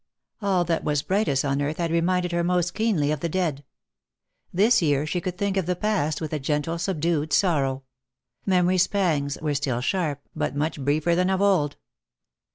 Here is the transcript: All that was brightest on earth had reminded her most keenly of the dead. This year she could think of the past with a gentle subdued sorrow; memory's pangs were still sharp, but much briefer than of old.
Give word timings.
All 0.41 0.63
that 0.63 0.83
was 0.83 1.03
brightest 1.03 1.45
on 1.45 1.61
earth 1.61 1.77
had 1.77 1.91
reminded 1.91 2.31
her 2.31 2.43
most 2.43 2.73
keenly 2.73 3.11
of 3.11 3.19
the 3.19 3.29
dead. 3.29 3.63
This 4.51 4.81
year 4.81 5.05
she 5.05 5.21
could 5.21 5.37
think 5.37 5.57
of 5.57 5.67
the 5.67 5.75
past 5.75 6.19
with 6.19 6.33
a 6.33 6.39
gentle 6.39 6.79
subdued 6.79 7.31
sorrow; 7.31 7.83
memory's 8.43 8.87
pangs 8.87 9.37
were 9.43 9.53
still 9.53 9.79
sharp, 9.79 10.27
but 10.35 10.55
much 10.55 10.79
briefer 10.83 11.13
than 11.13 11.29
of 11.29 11.39
old. 11.39 11.77